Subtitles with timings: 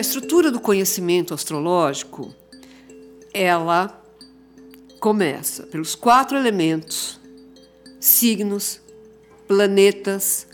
[0.00, 2.34] A estrutura do conhecimento astrológico,
[3.34, 4.02] ela
[4.98, 7.20] começa pelos quatro elementos,
[8.00, 8.80] signos,
[9.46, 10.46] planetas,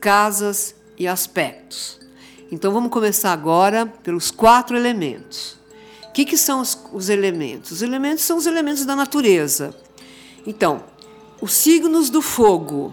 [0.00, 2.00] casas e aspectos.
[2.50, 5.56] Então vamos começar agora pelos quatro elementos.
[6.08, 7.70] O que, que são os, os elementos?
[7.70, 9.72] Os elementos são os elementos da natureza.
[10.44, 10.82] Então,
[11.40, 12.92] os signos do fogo: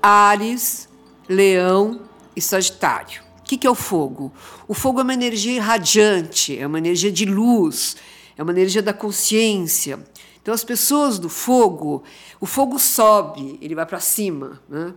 [0.00, 0.88] Ares,
[1.28, 2.02] Leão
[2.36, 3.31] e Sagitário.
[3.52, 4.32] Que, que é o fogo?
[4.66, 7.98] O fogo é uma energia irradiante, é uma energia de luz,
[8.34, 9.98] é uma energia da consciência.
[10.40, 12.02] Então, as pessoas do fogo,
[12.40, 14.58] o fogo sobe, ele vai para cima.
[14.66, 14.94] Né?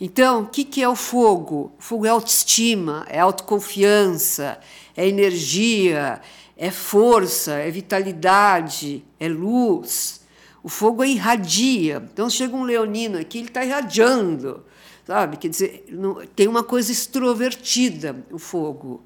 [0.00, 1.74] Então, o que, que é o fogo?
[1.78, 4.58] O fogo é autoestima, é autoconfiança,
[4.96, 6.20] é energia,
[6.56, 10.22] é força, é vitalidade, é luz.
[10.60, 12.02] O fogo irradia.
[12.12, 14.64] Então, chega um leonino aqui, ele está irradiando,
[15.06, 15.36] sabe?
[15.36, 15.86] Quer dizer,
[16.34, 19.02] tem uma coisa extrovertida, o fogo.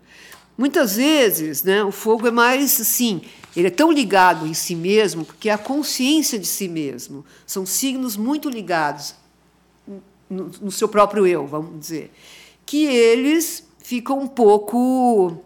[0.56, 3.22] Muitas vezes, né, o fogo é mais assim,
[3.56, 7.24] ele é tão ligado em si mesmo, porque é a consciência de si mesmo.
[7.46, 9.14] São signos muito ligados
[10.28, 12.12] no, no seu próprio eu, vamos dizer,
[12.64, 15.42] que eles ficam um pouco.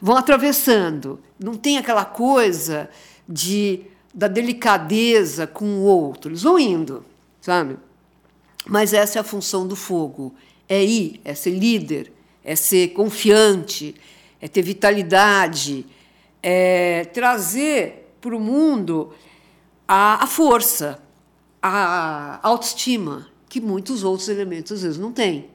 [0.00, 1.18] vão atravessando.
[1.38, 2.88] Não tem aquela coisa
[3.28, 6.30] de da delicadeza com o outro.
[6.30, 7.04] Eles vão indo,
[7.38, 7.76] sabe?
[8.68, 10.34] Mas essa é a função do fogo:
[10.68, 12.12] é ir, é ser líder,
[12.44, 13.94] é ser confiante,
[14.40, 15.86] é ter vitalidade,
[16.42, 19.12] é trazer para o mundo
[19.86, 21.00] a, a força,
[21.62, 25.48] a autoestima, que muitos outros elementos às vezes não têm.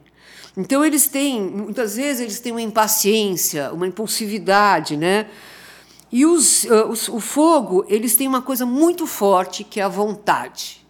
[0.55, 5.29] Então eles têm, muitas vezes eles têm uma impaciência, uma impulsividade, né?
[6.11, 9.87] E os, uh, os, o fogo, eles têm uma coisa muito forte que é a
[9.87, 10.80] vontade.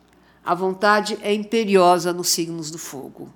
[0.43, 3.31] A vontade é imperiosa nos signos do fogo.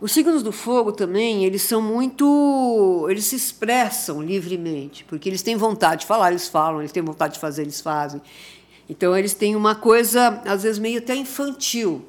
[0.00, 5.54] Os signos do fogo também, eles são muito, eles se expressam livremente, porque eles têm
[5.54, 8.20] vontade de falar, eles falam, eles têm vontade de fazer, eles fazem.
[8.88, 12.04] Então, eles têm uma coisa, às vezes, meio até infantil.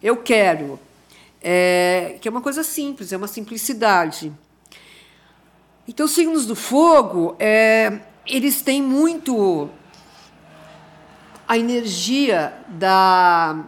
[0.00, 0.78] Eu quero.
[1.42, 4.32] É, que é uma coisa simples, é uma simplicidade.
[5.86, 9.68] Então, os signos do fogo, é, eles têm muito
[11.52, 13.62] a energia da,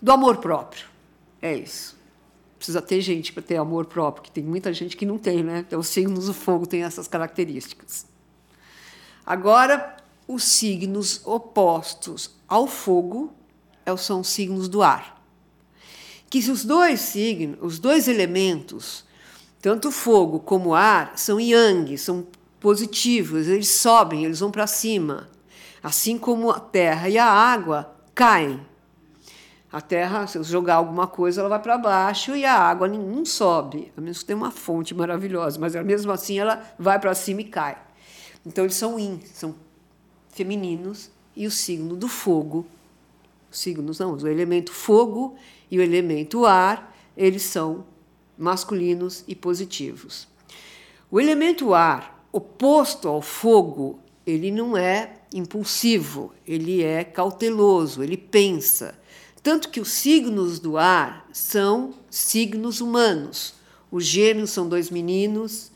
[0.00, 0.86] do amor próprio.
[1.42, 1.98] É isso.
[2.56, 5.64] Precisa ter gente para ter amor próprio, que tem muita gente que não tem, né?
[5.66, 8.06] Então, os signos do fogo têm essas características.
[9.26, 9.96] Agora,
[10.28, 13.32] os signos opostos ao fogo
[13.84, 15.20] é são os signos do ar.
[16.30, 19.04] Que os dois signos, os dois elementos,
[19.60, 22.24] tanto fogo como ar, são yang, são
[22.60, 25.33] positivos, eles sobem, eles vão para cima.
[25.84, 28.58] Assim como a terra e a água caem.
[29.70, 33.22] A terra, se eu jogar alguma coisa, ela vai para baixo e a água não
[33.26, 37.42] sobe, a menos que tenha uma fonte maravilhosa, mas mesmo assim ela vai para cima
[37.42, 37.76] e cai.
[38.46, 39.54] Então eles são yin, são
[40.30, 42.64] femininos e o signo do fogo,
[43.50, 45.36] signos não, o elemento fogo
[45.70, 47.84] e o elemento ar, eles são
[48.38, 50.28] masculinos e positivos.
[51.10, 58.98] O elemento ar, oposto ao fogo, ele não é impulsivo, ele é cauteloso, ele pensa.
[59.42, 63.54] Tanto que os signos do ar são signos humanos.
[63.90, 65.70] Os gêmeos são dois meninos,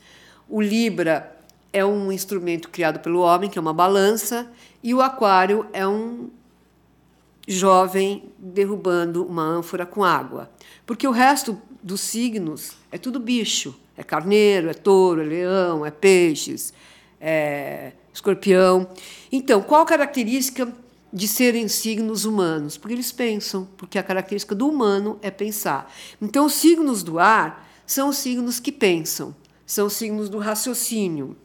[0.47, 1.37] o Libra
[1.71, 4.51] é um instrumento criado pelo homem, que é uma balança,
[4.83, 6.29] e o aquário é um
[7.47, 10.49] jovem derrubando uma ânfora com água.
[10.85, 13.75] Porque o resto dos signos é tudo bicho.
[13.95, 16.73] É carneiro, é touro, é leão, é peixes,
[17.19, 18.87] é escorpião.
[19.31, 20.71] Então, qual a característica
[21.11, 22.77] de serem signos humanos?
[22.77, 25.91] Porque eles pensam, porque a característica do humano é pensar.
[26.21, 29.35] Então, os signos do ar são os signos que pensam,
[29.65, 31.35] são os signos do raciocínio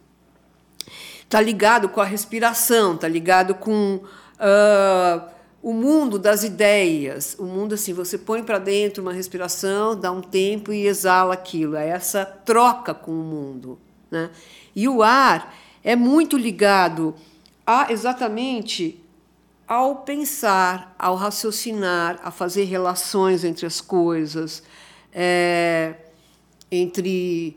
[1.25, 5.29] está ligado com a respiração, está ligado com uh,
[5.61, 7.35] o mundo das ideias.
[7.37, 11.75] O mundo, assim, você põe para dentro uma respiração, dá um tempo e exala aquilo.
[11.75, 13.79] É essa troca com o mundo.
[14.09, 14.29] Né?
[14.75, 15.53] E o ar
[15.85, 17.13] é muito ligado
[17.65, 18.99] a exatamente
[19.67, 24.63] ao pensar, ao raciocinar, a fazer relações entre as coisas,
[25.13, 25.95] é,
[26.71, 27.55] entre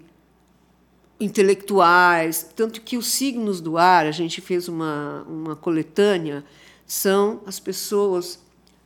[1.18, 6.44] intelectuais, tanto que os signos do ar, a gente fez uma, uma coletânea,
[6.86, 8.38] são as pessoas,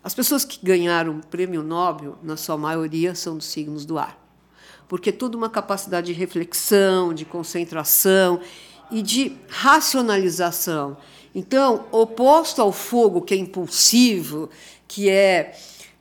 [0.05, 4.17] as pessoas que ganharam o prêmio Nobel, na sua maioria, são dos signos do ar.
[4.89, 8.41] Porque é toda uma capacidade de reflexão, de concentração
[8.91, 10.97] e de racionalização.
[11.35, 14.51] Então, oposto ao fogo, que é impulsivo,
[14.87, 15.57] que é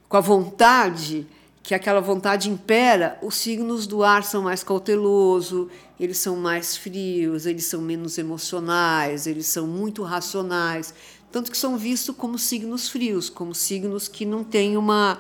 [0.10, 1.26] com a vontade,
[1.64, 7.46] que aquela vontade impera, os signos do ar são mais cautelosos, eles são mais frios,
[7.46, 10.94] eles são menos emocionais, eles são muito racionais,
[11.32, 15.20] tanto que são vistos como signos frios, como signos que não têm uma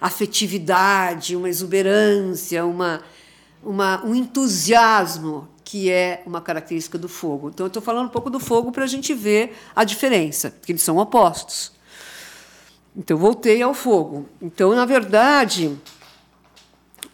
[0.00, 3.02] afetividade, uma exuberância, uma,
[3.60, 7.50] uma, um entusiasmo que é uma característica do fogo.
[7.50, 10.72] Então, eu estou falando um pouco do fogo para a gente ver a diferença, porque
[10.72, 11.72] eles são opostos.
[12.96, 14.26] Então, voltei ao fogo.
[14.40, 15.78] Então, na verdade,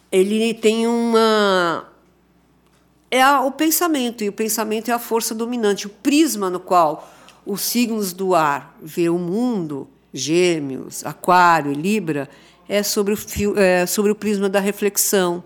[0.09, 1.85] ele tem uma.
[3.11, 7.11] É o pensamento, e o pensamento é a força dominante, o prisma no qual
[7.45, 12.29] os signos do ar vê o mundo, Gêmeos, Aquário e Libra,
[12.69, 15.43] é sobre o, fio, é sobre o prisma da reflexão,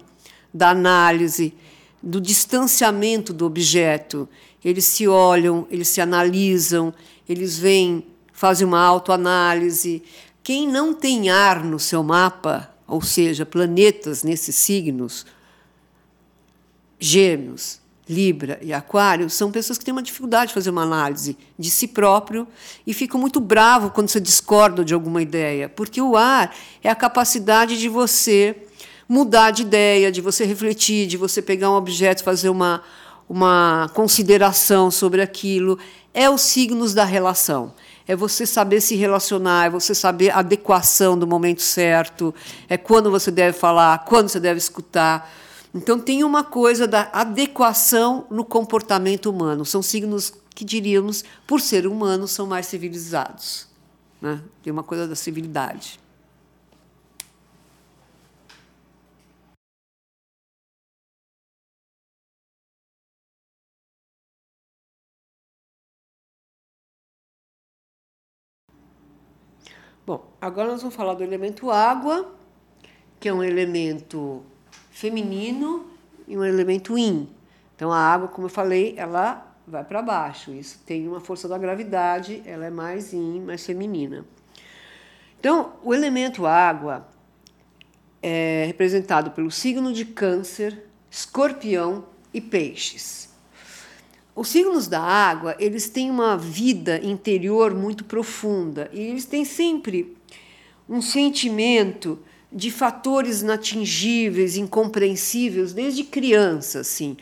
[0.54, 1.56] da análise
[2.02, 4.28] do distanciamento do objeto.
[4.64, 6.94] Eles se olham, eles se analisam,
[7.28, 10.04] eles vêm, fazem uma autoanálise.
[10.42, 15.26] Quem não tem ar no seu mapa, ou seja, planetas nesses signos,
[17.00, 17.80] Gêmeos,
[18.10, 21.88] Libra e Aquário, são pessoas que têm uma dificuldade de fazer uma análise de si
[21.88, 22.48] próprio
[22.86, 26.54] e ficam muito bravos quando você discorda de alguma ideia, porque o ar
[26.84, 28.66] é a capacidade de você
[29.10, 32.84] mudar de ideia, de você refletir, de você pegar um objeto, fazer uma,
[33.28, 35.80] uma consideração sobre aquilo.
[36.14, 37.74] É os signos da relação.
[38.08, 42.34] É você saber se relacionar, é você saber a adequação do momento certo,
[42.68, 45.32] é quando você deve falar, quando você deve escutar.
[45.74, 49.64] Então, tem uma coisa da adequação no comportamento humano.
[49.64, 53.68] São signos que diríamos, por ser humanos, são mais civilizados.
[54.20, 54.42] Né?
[54.64, 56.00] Tem uma coisa da civilidade.
[70.10, 72.34] Bom, agora nós vamos falar do elemento água,
[73.20, 74.42] que é um elemento
[74.90, 75.86] feminino
[76.28, 77.30] e um elemento yin.
[77.76, 80.52] Então a água, como eu falei, ela vai para baixo.
[80.52, 84.26] Isso tem uma força da gravidade, ela é mais yin, mais feminina.
[85.40, 87.08] Então, o elemento água
[88.20, 93.29] é representado pelo signo de Câncer, Escorpião e Peixes.
[94.40, 100.16] Os signos da água, eles têm uma vida interior muito profunda e eles têm sempre
[100.88, 102.18] um sentimento
[102.50, 107.18] de fatores inatingíveis, incompreensíveis desde criança, assim.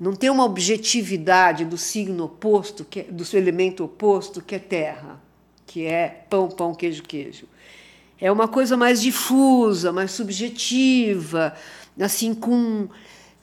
[0.00, 4.58] Não tem uma objetividade do signo oposto, que é, do seu elemento oposto, que é
[4.58, 5.20] terra,
[5.66, 7.44] que é pão, pão, queijo, queijo.
[8.18, 11.54] É uma coisa mais difusa, mais subjetiva,
[12.00, 12.88] assim com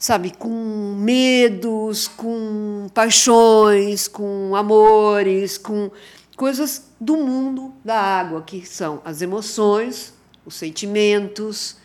[0.00, 5.90] sabe, com medos, com paixões, com amores, com
[6.34, 10.14] coisas do mundo da água, que são as emoções,
[10.46, 11.76] os sentimentos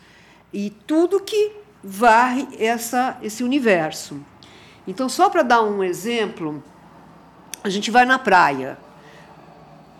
[0.50, 1.52] e tudo que
[1.84, 4.18] varre essa, esse universo.
[4.88, 6.64] Então, só para dar um exemplo,
[7.62, 8.78] a gente vai na praia,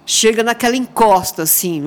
[0.06, 1.84] chega naquela encosta assim,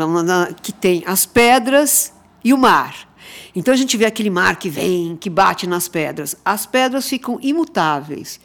[0.62, 3.09] que tem as pedras e o mar.
[3.56, 6.36] Então a gente vê aquele mar que vem, que bate nas pedras.
[6.44, 8.40] As pedras ficam imutáveis.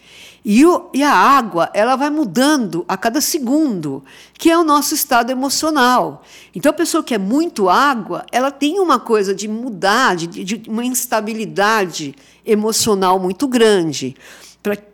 [0.44, 4.04] E, o, e, a água ela vai mudando a cada segundo,
[4.34, 6.22] que é o nosso estado emocional.
[6.54, 10.68] Então a pessoa que é muito água, ela tem uma coisa de mudar, de, de
[10.68, 14.14] uma instabilidade emocional muito grande.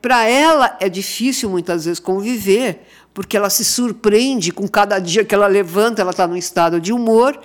[0.00, 5.34] Para ela é difícil muitas vezes conviver, porque ela se surpreende com cada dia que
[5.34, 7.40] ela levanta, ela está num estado de humor.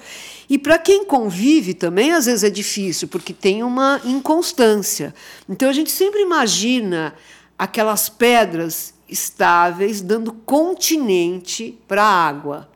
[0.49, 5.13] E para quem convive também, às vezes é difícil, porque tem uma inconstância.
[5.49, 7.15] Então a gente sempre imagina
[7.57, 12.69] aquelas pedras estáveis dando continente para a água,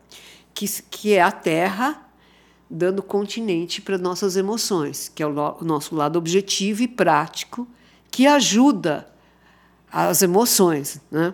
[0.54, 2.06] que, que é a terra
[2.70, 7.68] dando continente para nossas emoções, que é o, o nosso lado objetivo e prático,
[8.12, 9.08] que ajuda
[9.92, 11.02] as emoções.
[11.10, 11.34] Né?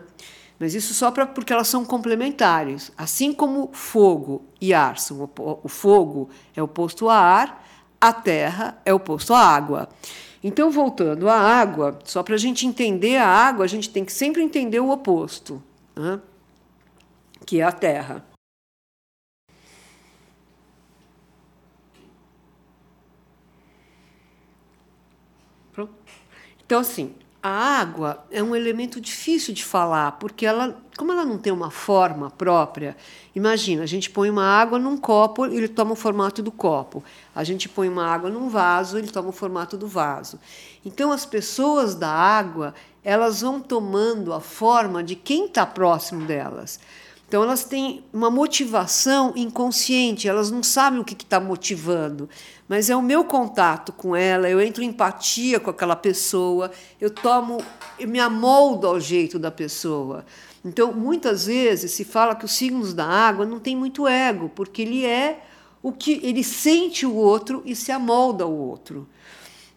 [0.60, 2.92] Mas isso só pra, porque elas são complementares.
[2.98, 7.66] Assim como fogo e ar são o fogo é oposto a ar,
[8.00, 9.90] a terra é oposto à água.
[10.44, 14.14] Então, voltando à água, só para a gente entender a água, a gente tem que
[14.14, 15.62] sempre entender o oposto,
[15.96, 16.20] né?
[17.46, 18.24] que é a terra.
[25.74, 25.94] Pronto.
[26.64, 27.16] Então, assim,
[27.48, 31.70] a água é um elemento difícil de falar, porque ela, como ela não tem uma
[31.70, 32.98] forma própria,
[33.36, 37.04] imagina, a gente põe uma água num copo, ele toma o formato do copo.
[37.36, 40.40] A gente põe uma água num vaso, ele toma o formato do vaso.
[40.84, 42.74] Então as pessoas da água,
[43.04, 46.80] elas vão tomando a forma de quem está próximo delas.
[47.28, 52.30] Então, elas têm uma motivação inconsciente, elas não sabem o que está motivando,
[52.68, 57.10] mas é o meu contato com ela, eu entro em empatia com aquela pessoa, eu
[57.10, 57.58] tomo,
[58.00, 60.24] eu me amoldo ao jeito da pessoa.
[60.64, 64.84] Então, muitas vezes se fala que os signos da água não tem muito ego, porque
[64.84, 65.42] ele é
[65.82, 69.08] o que ele sente o outro e se amolda ao outro.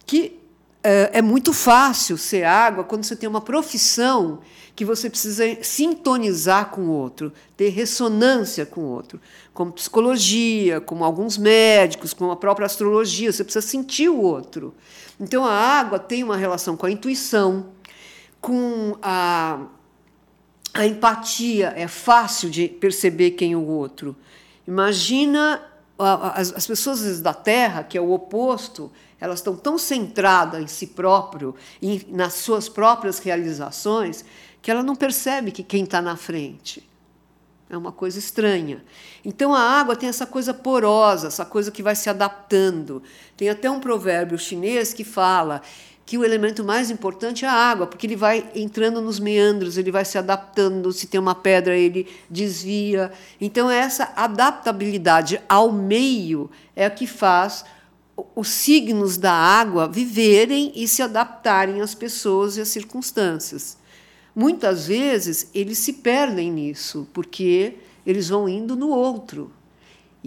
[0.07, 0.39] Que
[0.83, 4.41] é, é muito fácil ser água quando você tem uma profissão
[4.77, 9.21] que você precisa sintonizar com o outro, ter ressonância com o outro,
[9.53, 14.73] como psicologia, como alguns médicos, como a própria astrologia, você precisa sentir o outro.
[15.19, 17.67] Então a água tem uma relação com a intuição,
[18.41, 19.67] com a,
[20.73, 24.15] a empatia, é fácil de perceber quem é o outro.
[24.65, 25.61] Imagina
[25.99, 28.91] as, as pessoas da Terra, que é o oposto,
[29.21, 34.25] elas estão tão centradas em si próprio, e nas suas próprias realizações,
[34.63, 36.89] que ela não percebe que quem está na frente.
[37.71, 38.83] É uma coisa estranha.
[39.25, 43.03] Então a água tem essa coisa porosa, essa coisa que vai se adaptando.
[43.37, 45.61] Tem até um provérbio chinês que fala
[46.09, 49.91] que o elemento mais importante é a água, porque ele vai entrando nos meandros, ele
[49.91, 53.13] vai se adaptando, se tem uma pedra, ele desvia.
[53.39, 57.63] Então, essa adaptabilidade ao meio é a que faz
[58.35, 63.77] os signos da água viverem e se adaptarem às pessoas e às circunstâncias.
[64.35, 67.75] Muitas vezes eles se perdem nisso, porque
[68.07, 69.53] eles vão indo no outro.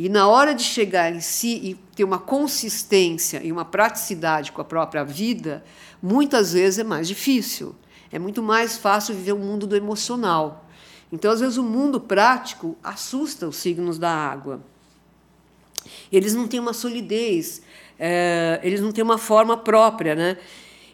[0.02, 4.60] E na hora de chegar em si e ter uma consistência e uma praticidade com
[4.60, 5.64] a própria vida,
[6.02, 7.76] muitas vezes é mais difícil.
[8.12, 10.68] É muito mais fácil viver o um mundo do emocional.
[11.12, 14.60] Então, às vezes, o mundo prático assusta os signos da água.
[16.12, 17.62] Eles não têm uma solidez,
[18.00, 20.36] é, eles não têm uma forma própria, né?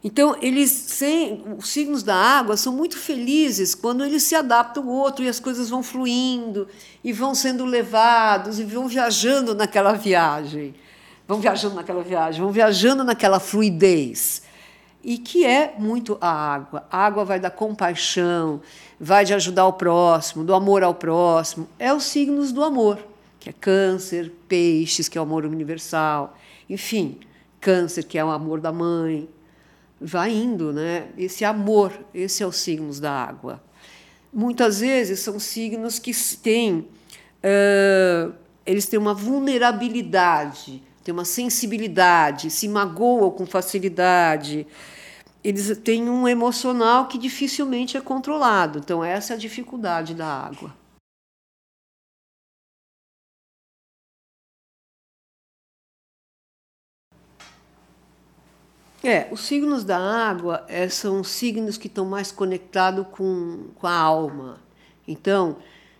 [0.03, 4.89] Então, eles sem, os signos da água são muito felizes quando eles se adaptam ao
[4.89, 6.67] outro e as coisas vão fluindo
[7.03, 10.75] e vão sendo levados e vão viajando naquela viagem.
[11.27, 14.43] Vão viajando naquela viagem, vão viajando naquela fluidez.
[15.03, 16.85] E que é muito a água.
[16.91, 18.61] A água vai da compaixão,
[18.99, 21.67] vai de ajudar o próximo, do amor ao próximo.
[21.77, 22.99] É os signos do amor,
[23.39, 26.37] que é câncer, peixes, que é o amor universal.
[26.69, 27.19] Enfim,
[27.59, 29.27] câncer, que é o amor da mãe,
[29.99, 31.07] vai indo, né?
[31.17, 33.61] Esse amor, esse é os signos da água.
[34.31, 38.33] Muitas vezes são signos que têm, uh,
[38.65, 44.67] eles têm uma vulnerabilidade, têm uma sensibilidade, se magoam com facilidade.
[45.43, 48.79] Eles têm um emocional que dificilmente é controlado.
[48.79, 50.73] Então essa é a dificuldade da água.
[59.07, 63.93] É, os signos da água é, são signos que estão mais conectados com, com a
[63.93, 64.59] alma.
[65.07, 65.55] Então,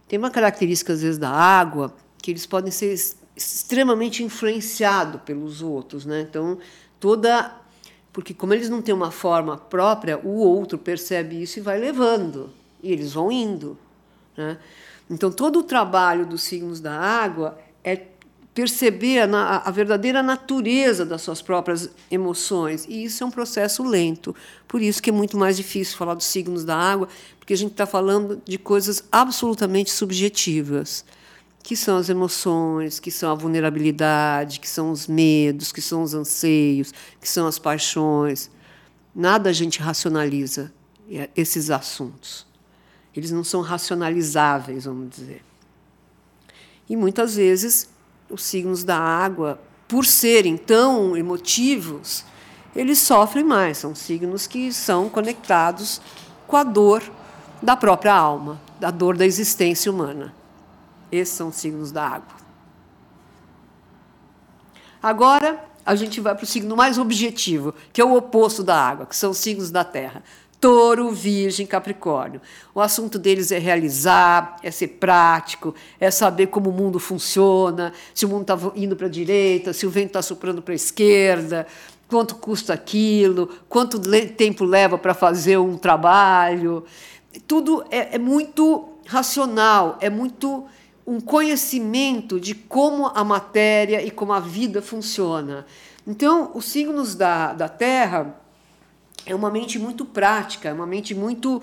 [0.09, 2.93] tem uma característica, às vezes, da água, que eles podem ser
[3.33, 6.05] extremamente influenciados pelos outros.
[6.05, 6.19] Né?
[6.19, 6.57] Então,
[6.99, 7.55] toda.
[8.11, 12.49] Porque, como eles não têm uma forma própria, o outro percebe isso e vai levando.
[12.83, 13.77] E eles vão indo.
[14.35, 14.57] Né?
[15.09, 17.95] Então, todo o trabalho dos signos da água é
[18.57, 22.87] perceber a, a, verdadeira natureza das suas próprias emoções.
[22.89, 24.35] E isso é um processo lento.
[24.67, 27.73] Por isso que é muito mais difícil falar dos signos da água, porque a gente
[27.73, 31.05] está falando de coisas absolutamente subjetivas,
[31.61, 36.15] que são as emoções, que são a vulnerabilidade, que são os medos, que são os
[36.15, 38.49] anseios, que são as paixões.
[39.13, 40.73] Nada a gente racionaliza
[41.35, 42.47] esses assuntos.
[43.15, 45.43] Eles não são racionalizáveis, vamos dizer.
[46.89, 47.95] E muitas vezes
[48.29, 52.25] os signos da água, por serem tão emotivos,
[52.75, 53.77] eles sofrem mais.
[53.77, 56.01] São signos que são conectados
[56.45, 57.03] com a dor
[57.61, 60.33] da própria alma, da dor da existência humana.
[61.11, 62.37] Esses são os signos da água.
[65.01, 69.05] Agora, a gente vai para o signo mais objetivo, que é o oposto da água,
[69.05, 70.21] que são os signos da terra.
[70.59, 72.41] Touro, Virgem, Capricórnio.
[72.73, 78.25] O assunto deles é realizar, é ser prático, é saber como o mundo funciona, se
[78.25, 81.67] o mundo está indo para a direita, se o vento está soprando para a esquerda,
[82.07, 83.99] quanto custa aquilo, quanto
[84.35, 86.85] tempo leva para fazer um trabalho.
[87.47, 90.65] Tudo é, é muito racional, é muito
[91.05, 95.65] um conhecimento de como a matéria e como a vida funciona.
[96.05, 98.41] Então, os signos da, da Terra
[99.27, 101.61] é uma mente muito prática, é uma mente muito uh,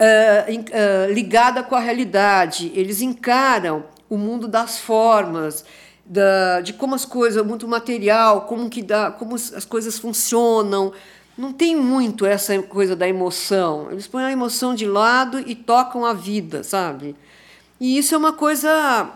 [0.00, 2.72] uh, ligada com a realidade.
[2.74, 5.64] Eles encaram o mundo das formas,
[6.04, 10.92] da, de como as coisas, o mundo material, como que dá, como as coisas funcionam.
[11.36, 13.88] Não tem muito essa coisa da emoção.
[13.90, 17.14] Eles põem a emoção de lado e tocam a vida, sabe?
[17.78, 19.10] E isso é uma coisa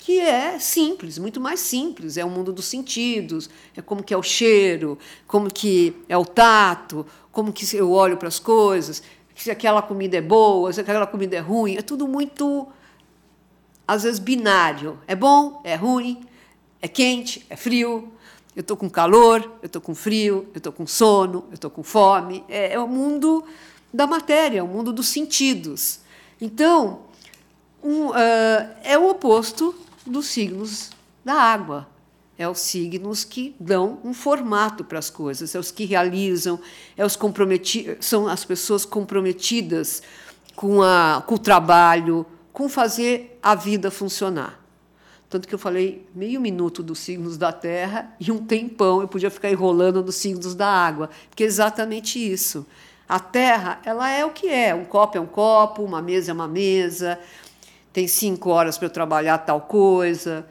[0.00, 2.16] que é simples, muito mais simples.
[2.16, 6.24] É o mundo dos sentidos, é como que é o cheiro, como que é o
[6.24, 9.02] tato, como que eu olho para as coisas,
[9.36, 11.76] se aquela comida é boa, se aquela comida é ruim.
[11.76, 12.66] É tudo muito,
[13.86, 14.98] às vezes, binário.
[15.06, 16.24] É bom, é ruim,
[16.80, 18.10] é quente, é frio.
[18.56, 21.82] Eu estou com calor, eu estou com frio, eu estou com sono, eu estou com
[21.82, 22.42] fome.
[22.48, 23.44] É, é o mundo
[23.92, 26.00] da matéria, é o mundo dos sentidos.
[26.40, 27.00] Então,
[27.82, 28.14] um, uh,
[28.82, 29.74] é o oposto
[30.10, 30.90] dos signos
[31.24, 31.88] da água.
[32.36, 36.58] É os signos que dão um formato para as coisas, é os que realizam,
[36.96, 40.02] é os comprometidos, são as pessoas comprometidas
[40.56, 44.58] com, a, com o trabalho, com fazer a vida funcionar.
[45.28, 49.30] Tanto que eu falei meio minuto dos signos da terra e um tempão eu podia
[49.30, 52.66] ficar enrolando nos signos da água, porque é exatamente isso.
[53.08, 54.74] A terra, ela é o que é.
[54.74, 57.18] Um copo é um copo, uma mesa é uma mesa,
[57.92, 60.46] tem cinco horas para eu trabalhar tal coisa.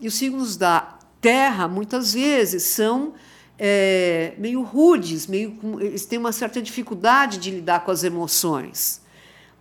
[0.00, 3.14] E os signos da terra, muitas vezes, são
[3.58, 9.02] é, meio rudes, meio, eles têm uma certa dificuldade de lidar com as emoções.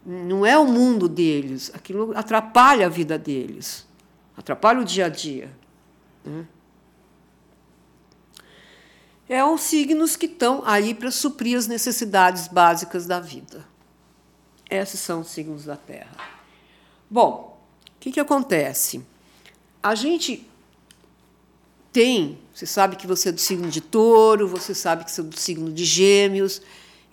[0.06, 3.88] Não é o mundo deles, aquilo atrapalha a vida deles,
[4.36, 5.50] atrapalha o dia a dia.
[6.26, 6.46] Né?
[9.30, 13.66] É os signos que estão aí para suprir as necessidades básicas da vida.
[14.70, 16.33] Esses são os signos da Terra.
[17.10, 19.06] Bom, o que, que acontece?
[19.82, 20.48] A gente
[21.92, 25.24] tem, você sabe que você é do signo de touro, você sabe que você é
[25.24, 26.62] do signo de gêmeos.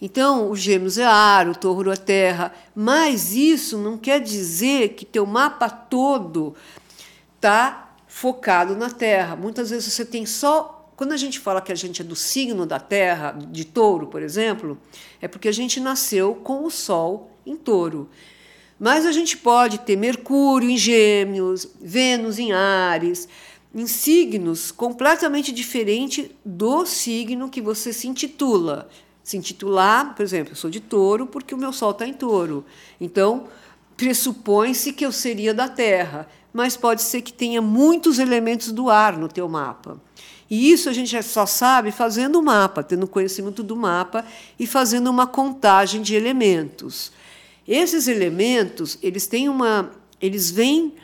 [0.00, 2.52] Então, o gêmeos é ar, o touro é terra.
[2.75, 6.56] Mas isso não quer dizer que teu mapa todo
[7.37, 9.37] está focado na terra.
[9.37, 10.88] Muitas vezes você tem só.
[10.97, 14.23] Quando a gente fala que a gente é do signo da terra, de touro, por
[14.23, 14.78] exemplo,
[15.20, 18.09] é porque a gente nasceu com o sol em touro.
[18.80, 23.28] Mas a gente pode ter Mercúrio em Gêmeos, Vênus em Ares,
[23.75, 28.88] em signos completamente diferentes do signo que você se intitula.
[29.22, 32.64] Se intitular, por exemplo, eu sou de touro porque o meu sol está em touro.
[32.98, 33.48] Então,
[33.98, 39.18] pressupõe-se que eu seria da terra, mas pode ser que tenha muitos elementos do ar
[39.18, 40.00] no teu mapa.
[40.48, 44.24] E isso a gente só sabe fazendo o mapa, tendo conhecimento do mapa
[44.59, 47.12] e fazendo uma contagem de elementos.
[47.66, 50.94] Esses elementos, eles têm uma, eles vêm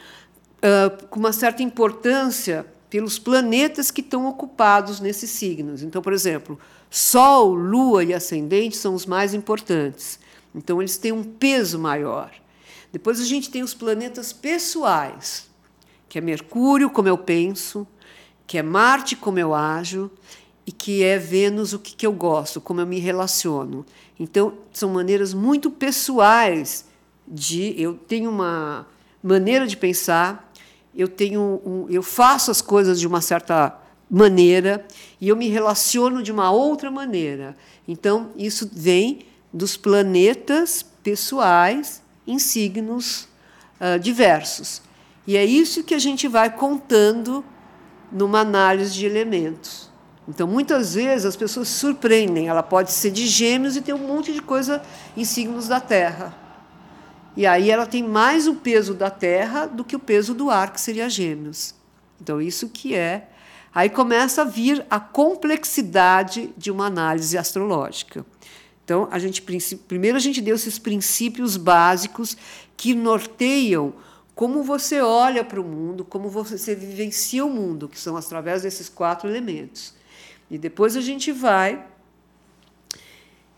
[0.59, 5.83] uh, com uma certa importância pelos planetas que estão ocupados nesses signos.
[5.83, 6.59] Então, por exemplo,
[6.91, 10.19] Sol, Lua e Ascendente são os mais importantes.
[10.55, 12.31] Então, eles têm um peso maior.
[12.93, 15.51] Depois a gente tem os planetas pessoais,
[16.09, 17.87] que é Mercúrio, como eu penso,
[18.47, 20.11] que é Marte, como eu ajo,
[20.67, 23.87] e que é Vênus, o que, que eu gosto, como eu me relaciono.
[24.19, 26.85] Então, são maneiras muito pessoais
[27.27, 27.75] de.
[27.81, 28.87] Eu tenho uma
[29.23, 30.53] maneira de pensar,
[30.95, 33.79] eu, tenho um, eu faço as coisas de uma certa
[34.11, 34.87] maneira
[35.21, 37.57] e eu me relaciono de uma outra maneira.
[37.87, 39.21] Então, isso vem
[39.53, 43.29] dos planetas pessoais em signos
[43.81, 44.83] uh, diversos.
[45.27, 47.45] E é isso que a gente vai contando
[48.11, 49.91] numa análise de elementos.
[50.29, 52.49] Então, muitas vezes as pessoas se surpreendem.
[52.49, 54.83] Ela pode ser de gêmeos e ter um monte de coisa
[55.17, 56.35] em signos da Terra.
[57.37, 60.73] E aí ela tem mais o peso da Terra do que o peso do ar,
[60.73, 61.75] que seria gêmeos.
[62.21, 63.29] Então, isso que é.
[63.75, 68.25] Aí começa a vir a complexidade de uma análise astrológica.
[68.85, 69.43] Então, a gente,
[69.87, 72.37] primeiro a gente deu esses princípios básicos
[72.77, 73.93] que norteiam
[74.35, 78.89] como você olha para o mundo, como você vivencia o mundo, que são através desses
[78.89, 79.96] quatro elementos.
[80.51, 81.87] E depois a gente vai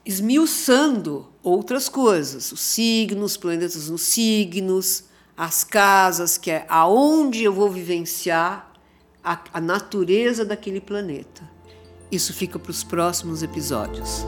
[0.04, 5.04] esmiuçando outras coisas, os signos, planetas nos signos,
[5.36, 8.72] as casas, que é aonde eu vou vivenciar
[9.22, 11.48] a, a natureza daquele planeta.
[12.10, 14.24] Isso fica para os próximos episódios.